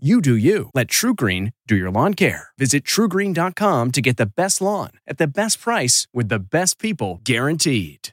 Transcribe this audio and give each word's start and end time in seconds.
You 0.00 0.20
do 0.20 0.36
you. 0.36 0.70
Let 0.74 0.86
TruGreen 0.86 1.54
do 1.66 1.74
your 1.74 1.90
lawn 1.90 2.14
care. 2.14 2.50
Visit 2.56 2.84
trugreen.com 2.84 3.90
to 3.90 4.00
get 4.00 4.16
the 4.16 4.26
best 4.26 4.60
lawn 4.60 4.90
at 5.08 5.18
the 5.18 5.26
best 5.26 5.60
price 5.60 6.06
with 6.14 6.28
the 6.28 6.38
best 6.38 6.78
people 6.78 7.20
guaranteed. 7.24 8.10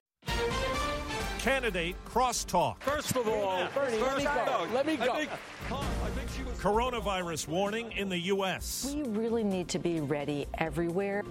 Candidate 1.38 1.96
crosstalk. 2.04 2.80
First 2.80 3.16
of 3.16 3.28
all, 3.28 3.68
Bernie, 3.76 4.00
let 4.00 4.18
me 4.18 4.24
go. 4.24 4.68
Let 4.74 4.86
me 4.88 4.96
go. 4.96 5.14
I 5.14 5.26
think, 5.26 5.32
I 5.70 6.10
think 6.16 6.28
she 6.36 6.42
was 6.42 6.58
coronavirus 6.58 7.48
warning 7.50 7.92
in 7.92 8.10
the 8.10 8.18
U.S. 8.34 8.92
We 8.92 9.04
really 9.04 9.44
need 9.44 9.68
to 9.68 9.78
be 9.78 10.00
ready 10.00 10.48
everywhere. 10.58 11.22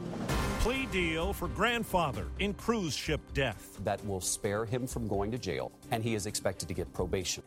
Plea 0.61 0.86
deal 0.86 1.33
for 1.33 1.48
grandfather 1.48 2.27
in 2.39 2.55
cruise 2.55 2.94
ship 2.94 3.20
death. 3.34 3.80
That 3.83 4.06
will 4.06 4.20
spare 4.20 4.64
him 4.64 4.86
from 4.86 5.08
going 5.08 5.33
to 5.33 5.39
jail, 5.39 5.72
and 5.91 6.05
he 6.05 6.14
is 6.14 6.27
expected 6.27 6.68
to 6.68 6.74
get 6.74 6.92
probation. 6.92 7.42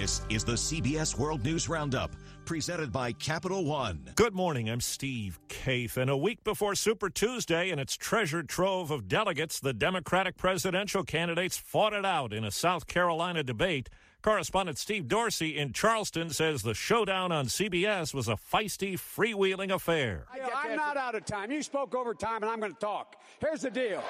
This 0.00 0.22
is 0.30 0.42
the 0.42 0.52
CBS 0.52 1.18
World 1.18 1.44
News 1.44 1.68
Roundup, 1.68 2.16
presented 2.46 2.90
by 2.90 3.12
Capital 3.12 3.66
One. 3.66 4.10
Good 4.14 4.32
morning. 4.34 4.70
I'm 4.70 4.80
Steve 4.80 5.38
Kathan. 5.50 5.98
And 5.98 6.10
a 6.10 6.16
week 6.16 6.42
before 6.44 6.74
Super 6.74 7.10
Tuesday 7.10 7.68
and 7.68 7.78
its 7.78 7.94
treasure 7.94 8.42
trove 8.42 8.90
of 8.90 9.06
delegates, 9.06 9.60
the 9.60 9.74
Democratic 9.74 10.38
presidential 10.38 11.04
candidates 11.04 11.58
fought 11.58 11.92
it 11.92 12.06
out 12.06 12.32
in 12.32 12.42
a 12.42 12.50
South 12.50 12.86
Carolina 12.86 13.42
debate. 13.42 13.90
Correspondent 14.22 14.78
Steve 14.78 15.08
Dorsey 15.08 15.58
in 15.58 15.72
Charleston 15.72 16.30
says 16.30 16.62
the 16.62 16.74
showdown 16.74 17.32
on 17.32 17.46
CBS 17.46 18.14
was 18.14 18.28
a 18.28 18.36
feisty, 18.36 18.94
freewheeling 18.94 19.74
affair. 19.74 20.26
I'm 20.54 20.76
not 20.76 20.96
out 20.96 21.16
of 21.16 21.24
time. 21.24 21.50
You 21.50 21.60
spoke 21.60 21.92
over 21.96 22.14
time, 22.14 22.42
and 22.42 22.44
I'm 22.44 22.60
going 22.60 22.72
to 22.72 22.78
talk. 22.78 23.16
Here's 23.40 23.62
the 23.62 23.70
deal. 23.70 24.00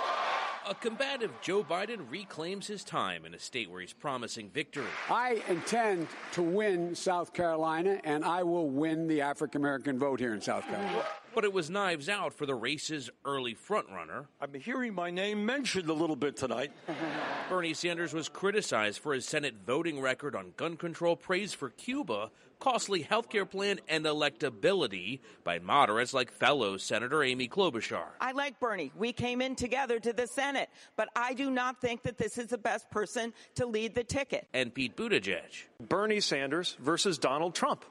A 0.69 0.75
combative 0.75 1.31
Joe 1.41 1.65
Biden 1.65 2.01
reclaims 2.11 2.67
his 2.67 2.85
time 2.85 3.25
in 3.25 3.33
a 3.33 3.39
state 3.39 3.71
where 3.71 3.81
he's 3.81 3.95
promising 3.95 4.51
victory. 4.51 4.85
I 5.09 5.43
intend 5.49 6.09
to 6.33 6.43
win 6.43 6.95
South 6.95 7.33
Carolina, 7.33 7.99
and 8.05 8.23
I 8.23 8.43
will 8.43 8.69
win 8.69 9.09
the 9.09 9.23
African 9.23 9.63
American 9.63 9.99
vote 9.99 10.21
here 10.21 10.35
in 10.35 10.43
South 10.43 10.67
Carolina. 10.67 11.05
But 11.35 11.45
it 11.45 11.53
was 11.53 11.71
knives 11.71 12.09
out 12.11 12.35
for 12.35 12.45
the 12.45 12.55
race's 12.55 13.09
early 13.25 13.55
frontrunner. 13.55 14.27
I'm 14.41 14.53
hearing 14.55 14.95
my 14.95 15.11
name 15.11 15.47
mentioned 15.47 15.89
a 15.89 15.95
little 15.95 16.17
bit 16.17 16.37
tonight. 16.37 16.73
Bernie 17.49 17.73
Sanders 17.73 18.13
was 18.13 18.29
criticized 18.29 18.99
for 18.99 19.15
his 19.15 19.27
Senate 19.27 19.55
voting 19.67 20.01
record 20.01 20.37
on 20.37 20.53
gun 20.57 20.77
control, 20.77 21.17
praise 21.17 21.55
for 21.55 21.71
Cuba, 21.71 22.31
costly 22.59 23.03
health 23.03 23.31
care 23.31 23.47
plan, 23.47 23.81
and 23.89 24.05
electability 24.05 25.21
by 25.43 25.59
moderates 25.59 26.13
like 26.13 26.31
fellow 26.31 26.77
Senator 26.77 27.25
Amy 27.25 27.49
Klobuchar. 27.49 28.09
I 28.21 28.33
like 28.33 28.61
Bernie. 28.61 28.93
We 28.95 29.13
came 29.13 29.41
in 29.41 29.57
together 29.57 29.99
to 30.01 30.13
the 30.13 30.27
Senate, 30.27 30.69
but 30.97 31.09
I 31.17 31.33
do 31.33 31.51
not 31.51 31.81
think 31.81 32.03
that 32.03 32.19
this 32.19 32.37
is 32.37 32.49
the 32.49 32.59
best 32.59 32.91
person 32.91 33.33
to 33.55 33.67
lead 33.67 33.95
the 33.95 34.05
ticket. 34.05 34.47
And 34.53 34.75
Pete 34.75 34.97
Buttigieg. 34.97 35.65
Bernie 35.81 36.21
Sanders 36.21 36.77
versus 36.79 37.17
Donald 37.17 37.55
Trump. 37.55 37.85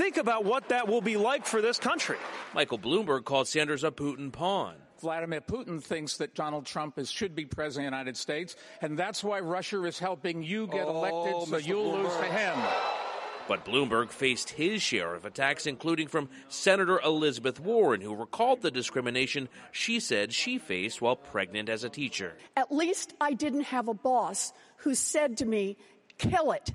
Think 0.00 0.16
about 0.16 0.46
what 0.46 0.70
that 0.70 0.88
will 0.88 1.02
be 1.02 1.18
like 1.18 1.44
for 1.44 1.60
this 1.60 1.78
country. 1.78 2.16
Michael 2.54 2.78
Bloomberg 2.78 3.26
called 3.26 3.46
Sanders 3.48 3.84
a 3.84 3.90
Putin 3.90 4.32
pawn. 4.32 4.76
Vladimir 4.98 5.42
Putin 5.42 5.82
thinks 5.82 6.16
that 6.16 6.34
Donald 6.34 6.64
Trump 6.64 6.98
is, 6.98 7.10
should 7.10 7.34
be 7.34 7.44
president 7.44 7.88
of 7.88 7.90
the 7.92 7.96
United 7.98 8.16
States, 8.16 8.56
and 8.80 8.98
that's 8.98 9.22
why 9.22 9.40
Russia 9.40 9.84
is 9.84 9.98
helping 9.98 10.42
you 10.42 10.68
get 10.68 10.86
Oh, 10.86 10.96
elected 10.96 11.48
so 11.48 11.54
Mr. 11.54 11.66
you'll 11.68 11.92
lose 11.92 12.16
to 12.16 12.24
him. 12.24 12.58
But 13.46 13.66
Bloomberg 13.66 14.08
faced 14.08 14.48
his 14.48 14.80
share 14.80 15.14
of 15.14 15.26
attacks, 15.26 15.66
including 15.66 16.08
from 16.08 16.30
Senator 16.48 16.98
Elizabeth 17.00 17.60
Warren, 17.60 18.00
who 18.00 18.14
recalled 18.14 18.62
the 18.62 18.70
discrimination 18.70 19.50
she 19.70 20.00
said 20.00 20.32
she 20.32 20.56
faced 20.56 21.02
while 21.02 21.16
pregnant 21.16 21.68
as 21.68 21.84
a 21.84 21.90
teacher. 21.90 22.38
At 22.56 22.72
least 22.72 23.12
I 23.20 23.34
didn't 23.34 23.64
have 23.64 23.86
a 23.86 23.94
boss 23.94 24.54
who 24.78 24.94
said 24.94 25.36
to 25.36 25.44
me, 25.44 25.76
kill 26.16 26.52
it. 26.52 26.70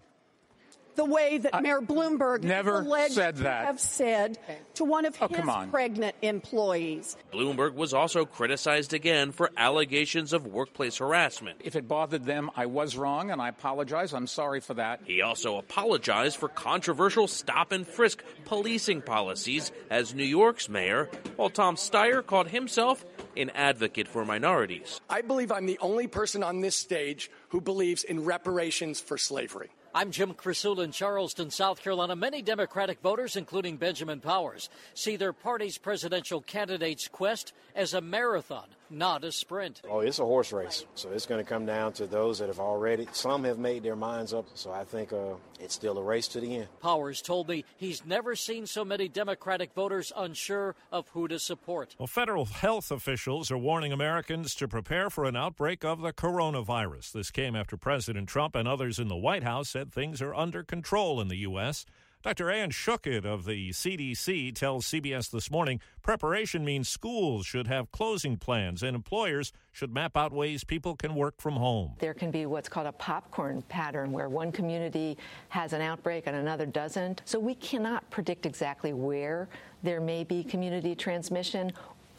The 0.96 1.06
way 1.06 1.38
that 1.40 1.62
Mayor 1.62 1.82
Bloomberg 1.82 2.44
never 2.44 2.80
is 2.82 2.88
alleged 2.88 3.14
said 3.16 3.36
to 3.38 3.44
that. 3.44 3.66
have 3.66 3.80
said 3.80 4.38
to 4.76 4.86
one 4.86 5.06
of 5.06 5.16
Oh, 5.22 5.28
his 5.28 5.48
on. 5.48 5.70
pregnant 5.70 6.16
employees. 6.22 7.18
Bloomberg 7.34 7.74
was 7.74 7.94
also 7.94 8.26
criticized 8.26 8.94
again 8.94 9.32
for 9.32 9.52
allegations 9.58 10.32
of 10.32 10.46
workplace 10.48 10.98
harassment. 10.98 11.60
If 11.64 11.76
it 11.76 11.88
bothered 11.88 12.24
them, 12.24 12.50
I 12.56 12.68
was 12.68 12.96
wrong, 12.96 13.30
and 13.32 13.42
I 13.42 13.50
apologize. 13.50 14.14
I'm 14.14 14.28
sorry 14.28 14.62
for 14.62 14.74
that. 14.76 15.02
He 15.06 15.22
also 15.22 15.58
apologized 15.58 16.38
for 16.38 16.48
controversial 16.48 17.28
stop 17.28 17.72
and 17.74 17.86
frisk 17.86 18.24
policing 18.46 19.02
policies 19.02 19.72
as 19.90 20.14
New 20.16 20.24
York's 20.24 20.70
mayor, 20.70 21.10
while 21.36 21.50
Tom 21.50 21.76
Steyer 21.76 22.26
called 22.26 22.48
himself 22.48 23.04
an 23.36 23.50
advocate 23.50 24.08
for 24.08 24.24
minorities. 24.24 25.02
I 25.10 25.22
believe 25.22 25.52
I'm 25.52 25.66
the 25.66 25.80
only 25.80 26.08
person 26.08 26.42
on 26.42 26.62
this 26.62 26.76
stage 26.78 27.30
who 27.50 27.60
believes 27.60 28.04
in 28.06 28.24
reparations 28.24 29.02
for 29.02 29.18
slavery. 29.18 29.70
I'm 29.98 30.12
Jim 30.12 30.34
Krasula 30.34 30.84
in 30.84 30.92
Charleston, 30.92 31.50
South 31.52 31.82
Carolina. 31.82 32.18
Many 32.18 32.42
Democratic 32.42 33.00
voters, 33.00 33.38
including 33.38 33.78
Benjamin 33.78 34.20
Powers, 34.20 34.70
see 34.94 35.16
their 35.16 35.32
party's 35.32 35.78
presidential 35.78 36.42
candidate's 36.42 37.08
quest 37.08 37.54
as 37.74 37.94
a 37.94 38.02
marathon, 38.02 38.68
not 38.90 39.24
a 39.24 39.32
sprint. 39.32 39.82
Oh, 39.90 40.00
it's 40.00 40.20
a 40.20 40.26
horse 40.26 40.52
race. 40.52 40.86
So 40.96 41.10
it's 41.12 41.26
going 41.26 41.44
to 41.44 41.50
come 41.50 41.66
down 41.66 41.94
to 41.94 42.08
those 42.08 42.40
that 42.40 42.48
have 42.48 42.60
already, 42.60 43.08
some 43.12 43.44
have 43.44 43.58
made 43.58 43.84
their 43.84 43.96
minds 43.96 44.34
up. 44.34 44.48
So 44.54 44.72
I 44.72 44.84
think 44.84 45.14
uh, 45.14 45.36
it's 45.60 45.74
still 45.74 45.98
a 45.98 46.04
race 46.04 46.28
to 46.30 46.40
the 46.40 46.56
end. 46.58 46.68
Powers 46.82 47.22
told 47.22 47.48
me 47.48 47.66
he's 47.78 48.06
never 48.06 48.36
seen 48.36 48.66
so 48.68 48.86
many 48.86 49.08
Democratic 49.08 49.74
voters 49.74 50.12
unsure 50.16 50.76
of 50.92 51.08
who 51.10 51.28
to 51.28 51.40
support. 51.40 51.96
Well, 51.98 52.08
federal 52.08 52.46
health 52.66 52.92
officials 52.92 53.52
are 53.52 53.58
warning 53.58 53.92
Americans 53.92 54.56
to 54.56 54.68
prepare 54.68 55.10
for 55.10 55.26
an 55.26 55.36
outbreak 55.36 55.84
of 55.84 56.02
the 56.02 56.14
coronavirus. 56.14 57.12
This 57.12 57.32
came 57.32 57.56
after 57.56 57.78
President 57.78 58.30
Trump 58.30 58.56
and 58.56 58.68
others 58.68 59.00
in 59.00 59.08
the 59.08 59.16
White 59.16 59.44
House 59.44 59.70
said 59.70 59.92
things 59.92 60.22
are 60.22 60.36
under 60.36 60.64
control 60.64 61.20
in 61.20 61.28
the 61.28 61.38
U.S. 61.38 61.86
Dr. 62.26 62.50
Anne 62.50 62.72
Schuchat 62.72 63.24
of 63.24 63.46
the 63.46 63.70
CDC 63.70 64.56
tells 64.56 64.88
CBS 64.88 65.30
This 65.30 65.52
Morning 65.52 65.80
preparation 66.02 66.66
means 66.66 66.90
schools 66.90 67.46
should 67.46 67.68
have 67.68 67.92
closing 67.92 68.36
plans 68.36 68.82
and 68.82 68.96
employers 68.96 69.54
should 69.72 69.94
map 69.94 70.18
out 70.18 70.34
ways 70.34 70.64
people 70.64 70.96
can 70.96 71.14
work 71.14 71.36
from 71.40 71.54
home. 71.54 71.94
There 72.00 72.16
can 72.16 72.32
be 72.32 72.48
what's 72.48 72.68
called 72.68 72.88
a 72.88 72.92
popcorn 72.94 73.62
pattern 73.70 74.12
where 74.12 74.28
one 74.28 74.52
community 74.52 75.20
has 75.50 75.74
an 75.74 75.82
outbreak 75.82 76.24
and 76.26 76.36
another 76.36 76.66
doesn't. 76.66 77.22
So 77.26 77.38
we 77.38 77.54
cannot 77.54 78.10
predict 78.10 78.48
exactly 78.48 78.94
where 78.94 79.48
there 79.84 80.02
may 80.02 80.24
be 80.24 80.44
community 80.44 80.96
transmission. 80.96 81.74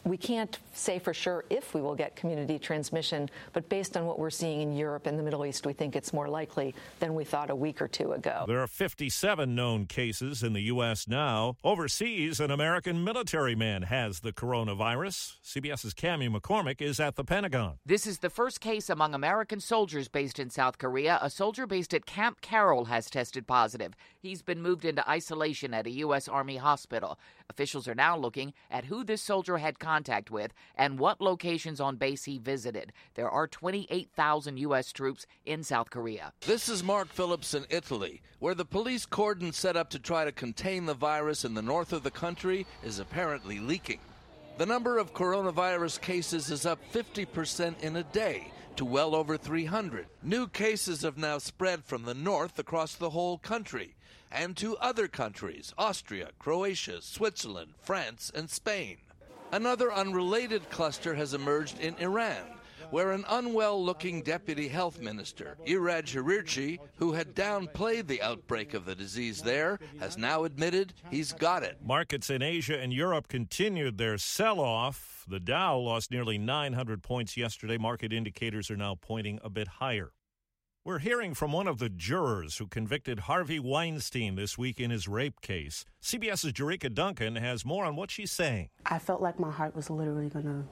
We 0.07 0.15
can't 0.15 0.57
say 0.73 0.99
for 0.99 1.13
sure 1.13 1.43
if 1.49 1.73
we 1.73 1.81
will 1.81 1.95
get 1.95 2.15
community 2.15 2.57
transmission, 2.59 3.29
but 3.51 3.67
based 3.67 3.97
on 3.97 4.05
what 4.05 4.17
we're 4.17 4.29
seeing 4.29 4.61
in 4.61 4.71
Europe 4.71 5.05
and 5.05 5.19
the 5.19 5.23
Middle 5.23 5.45
East, 5.45 5.65
we 5.65 5.73
think 5.73 5.97
it's 5.97 6.13
more 6.13 6.29
likely 6.29 6.73
than 6.99 7.13
we 7.13 7.25
thought 7.25 7.49
a 7.49 7.55
week 7.55 7.81
or 7.81 7.89
two 7.89 8.13
ago. 8.13 8.45
There 8.47 8.61
are 8.61 8.67
57 8.67 9.53
known 9.53 9.85
cases 9.85 10.43
in 10.43 10.53
the 10.53 10.61
U.S. 10.61 11.09
now. 11.09 11.57
Overseas, 11.61 12.39
an 12.39 12.51
American 12.51 13.03
military 13.03 13.53
man 13.53 13.81
has 13.81 14.21
the 14.21 14.31
coronavirus. 14.31 15.33
CBS's 15.43 15.93
Cami 15.93 16.33
McCormick 16.33 16.81
is 16.81 17.01
at 17.01 17.17
the 17.17 17.25
Pentagon. 17.25 17.73
This 17.85 18.07
is 18.07 18.19
the 18.19 18.29
first 18.29 18.61
case 18.61 18.89
among 18.89 19.13
American 19.13 19.59
soldiers 19.59 20.07
based 20.07 20.39
in 20.39 20.49
South 20.49 20.77
Korea. 20.77 21.19
A 21.21 21.29
soldier 21.29 21.67
based 21.67 21.93
at 21.93 22.05
Camp 22.05 22.39
Carroll 22.39 22.85
has 22.85 23.09
tested 23.09 23.45
positive. 23.45 23.93
He's 24.17 24.41
been 24.41 24.61
moved 24.61 24.85
into 24.85 25.07
isolation 25.09 25.73
at 25.73 25.85
a 25.85 25.91
U.S. 25.91 26.29
Army 26.29 26.55
hospital. 26.55 27.19
Officials 27.49 27.89
are 27.89 27.95
now 27.95 28.17
looking 28.17 28.53
at 28.71 28.85
who 28.85 29.03
this 29.03 29.21
soldier 29.21 29.57
had 29.57 29.79
contact 29.79 29.96
with 30.29 30.53
and 30.75 30.99
what 30.99 31.19
locations 31.19 31.81
on 31.81 31.95
base 31.95 32.25
he 32.25 32.37
visited. 32.37 32.93
There 33.15 33.29
are 33.29 33.47
28,000 33.47 34.57
U.S. 34.57 34.91
troops 34.91 35.25
in 35.45 35.63
South 35.63 35.89
Korea. 35.89 36.33
This 36.41 36.69
is 36.69 36.83
Mark 36.83 37.07
Phillips 37.07 37.55
in 37.55 37.65
Italy, 37.69 38.21
where 38.39 38.53
the 38.53 38.63
police 38.65 39.07
cordon 39.07 39.51
set 39.51 39.75
up 39.75 39.89
to 39.89 39.99
try 39.99 40.23
to 40.23 40.31
contain 40.31 40.85
the 40.85 40.93
virus 40.93 41.45
in 41.45 41.55
the 41.55 41.61
north 41.63 41.93
of 41.93 42.03
the 42.03 42.11
country 42.11 42.67
is 42.83 42.99
apparently 42.99 43.59
leaking. 43.59 43.99
The 44.59 44.67
number 44.67 44.99
of 44.99 45.13
coronavirus 45.13 45.99
cases 46.01 46.51
is 46.51 46.65
up 46.65 46.79
50% 46.93 47.81
in 47.81 47.95
a 47.95 48.03
day. 48.03 48.51
to 48.77 48.85
well 48.85 49.15
over 49.15 49.37
300. 49.37 50.05
New 50.21 50.47
cases 50.47 51.01
have 51.01 51.17
now 51.17 51.39
spread 51.39 51.83
from 51.83 52.03
the 52.03 52.13
north 52.13 52.59
across 52.59 52.93
the 52.93 53.09
whole 53.09 53.39
country 53.39 53.95
and 54.31 54.55
to 54.57 54.77
other 54.77 55.07
countries 55.07 55.73
Austria, 55.77 56.29
Croatia, 56.39 57.01
Switzerland, 57.01 57.73
France, 57.81 58.31
and 58.33 58.49
Spain. 58.49 58.97
Another 59.53 59.93
unrelated 59.93 60.69
cluster 60.69 61.15
has 61.15 61.33
emerged 61.33 61.79
in 61.79 61.95
Iran, 61.99 62.43
where 62.89 63.11
an 63.11 63.23
unwell 63.29 63.83
looking 63.83 64.21
deputy 64.21 64.67
health 64.67 64.99
minister, 64.99 65.57
Iraj 65.65 66.13
Harirchi, 66.13 66.79
who 66.97 67.13
had 67.13 67.33
downplayed 67.33 68.07
the 68.07 68.21
outbreak 68.21 68.73
of 68.73 68.85
the 68.85 68.93
disease 68.93 69.41
there, 69.41 69.79
has 69.99 70.17
now 70.17 70.43
admitted 70.43 70.93
he's 71.09 71.31
got 71.31 71.63
it. 71.63 71.77
Markets 71.81 72.29
in 72.29 72.41
Asia 72.41 72.77
and 72.77 72.91
Europe 72.91 73.29
continued 73.29 73.97
their 73.97 74.17
sell 74.17 74.59
off. 74.59 75.23
The 75.29 75.39
Dow 75.39 75.77
lost 75.77 76.11
nearly 76.11 76.37
900 76.37 77.01
points 77.01 77.37
yesterday. 77.37 77.77
Market 77.77 78.11
indicators 78.11 78.69
are 78.69 78.77
now 78.77 78.95
pointing 78.99 79.39
a 79.43 79.49
bit 79.49 79.67
higher. 79.67 80.11
We're 80.87 80.99
hearing 80.99 81.33
from 81.33 81.51
one 81.51 81.67
of 81.67 81.79
the 81.79 81.89
jurors 81.89 82.55
who 82.55 82.65
convicted 82.65 83.19
Harvey 83.19 83.59
Weinstein 83.59 84.35
this 84.35 84.57
week 84.57 84.79
in 84.79 84.89
his 84.89 85.05
rape 85.05 85.41
case. 85.41 85.83
CBS's 86.01 86.53
Jericka 86.53 86.93
Duncan 86.93 87.35
has 87.35 87.65
more 87.65 87.83
on 87.83 87.97
what 87.97 88.09
she's 88.09 88.31
saying. 88.31 88.69
I 88.85 88.97
felt 88.97 89.21
like 89.21 89.37
my 89.37 89.51
heart 89.51 89.75
was 89.75 89.89
literally 89.89 90.29
going 90.29 90.45
to 90.45 90.63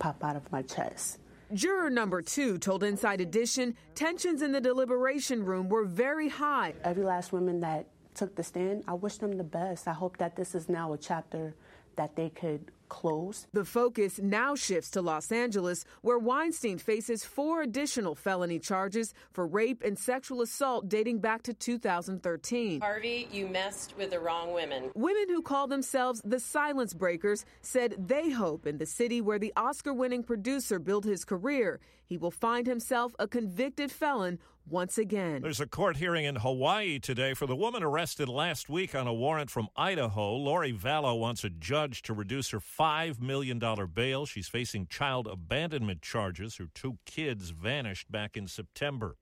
pop 0.00 0.24
out 0.24 0.34
of 0.34 0.50
my 0.50 0.62
chest. 0.62 1.20
Juror 1.52 1.88
number 1.88 2.20
two 2.20 2.58
told 2.58 2.82
Inside 2.82 3.20
Edition 3.20 3.76
tensions 3.94 4.42
in 4.42 4.50
the 4.50 4.60
deliberation 4.60 5.44
room 5.44 5.68
were 5.68 5.84
very 5.84 6.30
high. 6.30 6.74
Every 6.82 7.04
last 7.04 7.32
woman 7.32 7.60
that 7.60 7.86
took 8.16 8.34
the 8.34 8.42
stand, 8.42 8.82
I 8.88 8.94
wish 8.94 9.18
them 9.18 9.36
the 9.38 9.44
best. 9.44 9.86
I 9.86 9.92
hope 9.92 10.16
that 10.16 10.34
this 10.34 10.56
is 10.56 10.68
now 10.68 10.94
a 10.94 10.98
chapter 10.98 11.54
that 11.94 12.16
they 12.16 12.30
could 12.30 12.72
close. 12.94 13.48
The 13.52 13.64
focus 13.64 14.20
now 14.22 14.54
shifts 14.54 14.90
to 14.90 15.02
Los 15.02 15.32
Angeles, 15.32 15.84
where 16.02 16.16
Weinstein 16.16 16.78
faces 16.78 17.24
four 17.24 17.60
additional 17.60 18.14
felony 18.14 18.60
charges 18.60 19.12
for 19.32 19.48
rape 19.48 19.82
and 19.84 19.98
sexual 19.98 20.42
assault 20.42 20.88
dating 20.88 21.18
back 21.18 21.42
to 21.42 21.54
2013. 21.54 22.80
Harvey, 22.80 23.28
you 23.32 23.48
messed 23.48 23.94
with 23.98 24.10
the 24.10 24.20
wrong 24.20 24.54
women. 24.54 24.92
Women 24.94 25.26
who 25.28 25.42
call 25.42 25.66
themselves 25.66 26.22
the 26.24 26.38
Silence 26.38 26.94
Breakers 26.94 27.44
said 27.62 27.96
they 27.98 28.30
hope 28.30 28.64
in 28.64 28.78
the 28.78 28.86
city 28.86 29.20
where 29.20 29.40
the 29.40 29.52
Oscar 29.56 29.92
winning 29.92 30.22
producer 30.22 30.78
built 30.78 31.04
his 31.04 31.24
career, 31.24 31.80
he 32.06 32.16
will 32.16 32.30
find 32.30 32.66
himself 32.66 33.12
a 33.18 33.26
convicted 33.26 33.90
felon 33.90 34.38
once 34.68 34.98
again. 34.98 35.42
There's 35.42 35.60
a 35.60 35.66
court 35.66 35.96
hearing 35.96 36.24
in 36.24 36.36
Hawaii 36.36 36.98
today 36.98 37.34
for 37.34 37.46
the 37.46 37.56
woman 37.56 37.82
arrested 37.82 38.28
last 38.28 38.68
week 38.68 38.94
on 38.94 39.06
a 39.06 39.12
warrant 39.12 39.50
from 39.50 39.68
Idaho. 39.76 40.34
Lori 40.36 40.72
Vallow 40.72 41.18
wants 41.18 41.44
a 41.44 41.50
judge 41.50 42.02
to 42.02 42.14
reduce 42.14 42.50
her 42.50 42.60
$5 42.60 43.20
million 43.20 43.60
bail. 43.92 44.26
She's 44.26 44.48
facing 44.48 44.86
child 44.86 45.26
abandonment 45.26 46.02
charges. 46.02 46.56
Her 46.56 46.68
two 46.74 46.98
kids 47.04 47.50
vanished 47.50 48.10
back 48.10 48.36
in 48.36 48.46
September. 48.46 49.16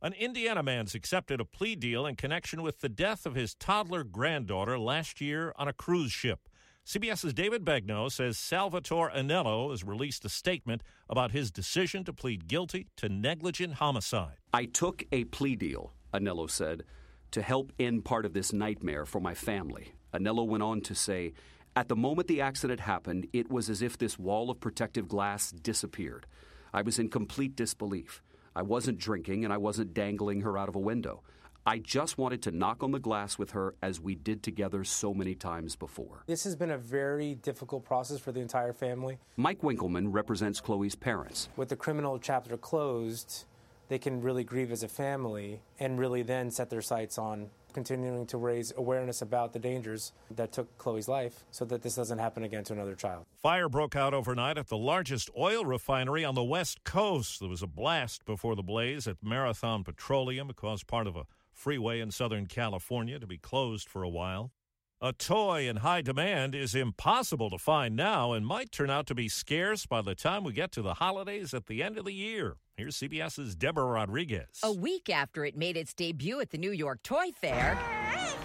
An 0.00 0.12
Indiana 0.12 0.62
man's 0.62 0.94
accepted 0.94 1.40
a 1.40 1.44
plea 1.44 1.74
deal 1.74 2.06
in 2.06 2.14
connection 2.14 2.62
with 2.62 2.80
the 2.80 2.88
death 2.88 3.26
of 3.26 3.34
his 3.34 3.54
toddler 3.54 4.04
granddaughter 4.04 4.78
last 4.78 5.20
year 5.20 5.52
on 5.56 5.66
a 5.66 5.72
cruise 5.72 6.12
ship. 6.12 6.47
CBS's 6.88 7.34
David 7.34 7.66
Begnaud 7.66 8.12
says 8.12 8.38
Salvatore 8.38 9.10
Anello 9.10 9.72
has 9.72 9.84
released 9.84 10.24
a 10.24 10.30
statement 10.30 10.82
about 11.10 11.32
his 11.32 11.50
decision 11.50 12.02
to 12.04 12.14
plead 12.14 12.48
guilty 12.48 12.86
to 12.96 13.10
negligent 13.10 13.74
homicide. 13.74 14.38
I 14.54 14.64
took 14.64 15.04
a 15.12 15.24
plea 15.24 15.54
deal, 15.54 15.92
Anello 16.14 16.48
said, 16.48 16.84
to 17.32 17.42
help 17.42 17.74
end 17.78 18.06
part 18.06 18.24
of 18.24 18.32
this 18.32 18.54
nightmare 18.54 19.04
for 19.04 19.20
my 19.20 19.34
family. 19.34 19.92
Anello 20.14 20.46
went 20.46 20.62
on 20.62 20.80
to 20.80 20.94
say, 20.94 21.34
At 21.76 21.88
the 21.88 21.94
moment 21.94 22.26
the 22.26 22.40
accident 22.40 22.80
happened, 22.80 23.26
it 23.34 23.50
was 23.50 23.68
as 23.68 23.82
if 23.82 23.98
this 23.98 24.18
wall 24.18 24.50
of 24.50 24.58
protective 24.58 25.08
glass 25.08 25.50
disappeared. 25.50 26.26
I 26.72 26.80
was 26.80 26.98
in 26.98 27.10
complete 27.10 27.54
disbelief. 27.54 28.22
I 28.56 28.62
wasn't 28.62 28.96
drinking 28.96 29.44
and 29.44 29.52
I 29.52 29.58
wasn't 29.58 29.92
dangling 29.92 30.40
her 30.40 30.56
out 30.56 30.70
of 30.70 30.74
a 30.74 30.80
window. 30.80 31.22
I 31.68 31.76
just 31.76 32.16
wanted 32.16 32.40
to 32.44 32.50
knock 32.50 32.82
on 32.82 32.92
the 32.92 32.98
glass 32.98 33.36
with 33.36 33.50
her 33.50 33.74
as 33.82 34.00
we 34.00 34.14
did 34.14 34.42
together 34.42 34.84
so 34.84 35.12
many 35.12 35.34
times 35.34 35.76
before. 35.76 36.22
This 36.26 36.44
has 36.44 36.56
been 36.56 36.70
a 36.70 36.78
very 36.78 37.34
difficult 37.34 37.84
process 37.84 38.18
for 38.18 38.32
the 38.32 38.40
entire 38.40 38.72
family. 38.72 39.18
Mike 39.36 39.62
Winkleman 39.62 40.10
represents 40.10 40.62
Chloe's 40.62 40.94
parents. 40.94 41.50
With 41.56 41.68
the 41.68 41.76
criminal 41.76 42.18
chapter 42.18 42.56
closed, 42.56 43.44
they 43.88 43.98
can 43.98 44.22
really 44.22 44.44
grieve 44.44 44.72
as 44.72 44.82
a 44.82 44.88
family 44.88 45.60
and 45.78 45.98
really 45.98 46.22
then 46.22 46.50
set 46.50 46.70
their 46.70 46.80
sights 46.80 47.18
on 47.18 47.50
continuing 47.74 48.24
to 48.28 48.38
raise 48.38 48.72
awareness 48.78 49.20
about 49.20 49.52
the 49.52 49.58
dangers 49.58 50.12
that 50.30 50.52
took 50.52 50.78
Chloe's 50.78 51.06
life 51.06 51.44
so 51.50 51.66
that 51.66 51.82
this 51.82 51.94
doesn't 51.94 52.18
happen 52.18 52.44
again 52.44 52.64
to 52.64 52.72
another 52.72 52.94
child. 52.94 53.26
Fire 53.42 53.68
broke 53.68 53.94
out 53.94 54.14
overnight 54.14 54.56
at 54.56 54.68
the 54.68 54.78
largest 54.78 55.28
oil 55.36 55.66
refinery 55.66 56.24
on 56.24 56.34
the 56.34 56.42
West 56.42 56.82
Coast. 56.84 57.40
There 57.40 57.48
was 57.50 57.62
a 57.62 57.66
blast 57.66 58.24
before 58.24 58.56
the 58.56 58.62
blaze 58.62 59.06
at 59.06 59.18
Marathon 59.22 59.84
Petroleum. 59.84 60.48
It 60.48 60.56
caused 60.56 60.86
part 60.86 61.06
of 61.06 61.14
a 61.14 61.26
freeway 61.58 61.98
in 61.98 62.10
Southern 62.12 62.46
California 62.46 63.18
to 63.18 63.26
be 63.26 63.36
closed 63.36 63.88
for 63.88 64.04
a 64.04 64.08
while. 64.08 64.52
A 65.00 65.12
toy 65.12 65.68
in 65.68 65.76
high 65.76 66.02
demand 66.02 66.54
is 66.54 66.74
impossible 66.74 67.50
to 67.50 67.58
find 67.58 67.96
now 67.96 68.32
and 68.32 68.46
might 68.46 68.70
turn 68.72 68.90
out 68.90 69.06
to 69.08 69.14
be 69.14 69.28
scarce 69.28 69.84
by 69.84 70.00
the 70.00 70.14
time 70.14 70.44
we 70.44 70.52
get 70.52 70.72
to 70.72 70.82
the 70.82 70.94
holidays 70.94 71.52
at 71.54 71.66
the 71.66 71.82
end 71.82 71.98
of 71.98 72.04
the 72.04 72.12
year. 72.12 72.56
Here's 72.76 72.96
CBS's 72.96 73.56
Deborah 73.56 73.86
Rodriguez. 73.86 74.60
A 74.62 74.72
week 74.72 75.10
after 75.10 75.44
it 75.44 75.56
made 75.56 75.76
its 75.76 75.94
debut 75.94 76.40
at 76.40 76.50
the 76.50 76.58
New 76.58 76.70
York 76.70 77.02
Toy 77.02 77.30
Fair, 77.40 77.76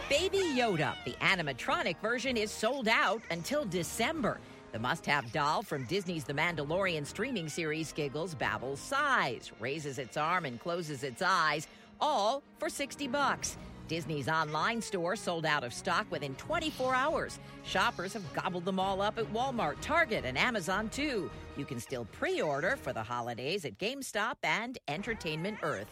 Baby 0.10 0.40
Yoda, 0.40 0.96
the 1.06 1.14
animatronic 1.22 2.00
version, 2.02 2.36
is 2.36 2.52
sold 2.52 2.88
out 2.88 3.22
until 3.30 3.66
December. 3.66 4.40
The 4.72 4.80
must 4.80 5.06
have 5.06 5.32
doll 5.32 5.62
from 5.62 5.86
Disney's 5.86 6.24
The 6.24 6.34
Mandalorian 6.34 7.06
streaming 7.06 7.48
series 7.48 7.92
giggles 7.92 8.34
babbles 8.34 8.80
sighs, 8.80 9.52
raises 9.60 10.00
its 10.00 10.18
arm, 10.18 10.46
and 10.46 10.60
closes 10.60 11.04
its 11.04 11.22
eyes 11.22 11.68
all 12.04 12.44
for 12.60 12.70
60 12.70 13.08
bucks. 13.08 13.58
Disney's 13.88 14.28
online 14.28 14.82
store 14.82 15.16
sold 15.16 15.46
out 15.46 15.64
of 15.64 15.74
stock 15.74 16.06
within 16.12 16.36
24 16.36 16.94
hours. 16.94 17.40
Shoppers 17.64 18.14
have 18.14 18.34
gobbled 18.34 18.66
them 18.66 18.80
all 18.80 19.02
up 19.02 19.18
at 19.18 19.32
Walmart, 19.34 19.80
Target, 19.82 20.26
and 20.26 20.38
Amazon 20.38 20.90
too. 20.90 21.30
You 21.58 21.66
can 21.66 21.80
still 21.80 22.06
pre-order 22.06 22.76
for 22.76 22.92
the 22.94 23.04
holidays 23.04 23.66
at 23.66 23.78
GameStop 23.78 24.36
and 24.44 24.78
Entertainment 24.88 25.60
Earth. 25.64 25.88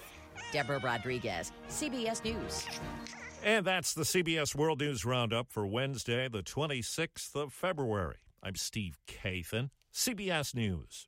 Deborah 0.52 0.80
Rodriguez, 0.80 1.52
CBS 1.70 2.24
News. 2.24 2.66
And 3.44 3.66
that's 3.66 3.94
the 3.94 4.04
CBS 4.04 4.56
World 4.56 4.82
News 4.82 5.06
Roundup 5.06 5.52
for 5.52 5.66
Wednesday, 5.66 6.28
the 6.28 6.44
26th 6.44 7.36
of 7.36 7.54
February. 7.54 8.18
I'm 8.44 8.56
Steve 8.56 8.98
Kathan, 9.08 9.70
CBS 9.94 10.56
News. 10.56 11.08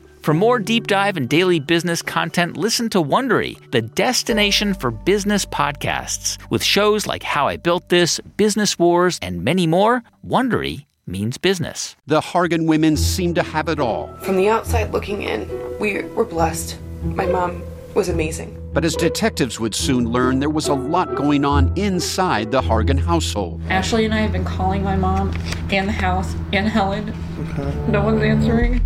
For 0.21 0.35
more 0.35 0.59
deep 0.59 0.85
dive 0.85 1.17
and 1.17 1.27
daily 1.27 1.59
business 1.59 2.03
content, 2.03 2.55
listen 2.55 2.89
to 2.89 3.01
Wondery, 3.01 3.57
the 3.71 3.81
destination 3.81 4.75
for 4.75 4.91
business 4.91 5.47
podcasts. 5.47 6.37
With 6.51 6.63
shows 6.63 7.07
like 7.07 7.23
How 7.23 7.47
I 7.47 7.57
Built 7.57 7.89
This, 7.89 8.19
Business 8.37 8.77
Wars, 8.77 9.17
and 9.23 9.43
many 9.43 9.65
more, 9.65 10.03
Wondery 10.23 10.85
means 11.07 11.39
business. 11.39 11.95
The 12.05 12.21
Hargan 12.21 12.67
women 12.67 12.97
seem 12.97 13.33
to 13.33 13.41
have 13.41 13.67
it 13.67 13.79
all. 13.79 14.15
From 14.21 14.37
the 14.37 14.47
outside 14.47 14.91
looking 14.91 15.23
in, 15.23 15.49
we 15.79 16.03
were 16.03 16.25
blessed. 16.25 16.77
My 17.01 17.25
mom 17.25 17.63
was 17.95 18.07
amazing. 18.07 18.55
But 18.73 18.85
as 18.85 18.95
detectives 18.95 19.59
would 19.59 19.73
soon 19.73 20.05
learn, 20.11 20.39
there 20.39 20.51
was 20.51 20.67
a 20.67 20.75
lot 20.75 21.15
going 21.15 21.45
on 21.45 21.73
inside 21.75 22.51
the 22.51 22.61
Hargan 22.61 22.99
household. 22.99 23.59
Ashley 23.69 24.05
and 24.05 24.13
I 24.13 24.19
have 24.19 24.33
been 24.33 24.45
calling 24.45 24.83
my 24.83 24.95
mom 24.95 25.33
and 25.71 25.87
the 25.87 25.93
house 25.93 26.35
and 26.53 26.67
Helen. 26.67 27.11
Okay. 27.39 27.91
No 27.91 28.03
one's 28.03 28.21
answering. 28.21 28.85